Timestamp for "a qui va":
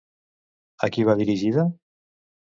0.87-1.15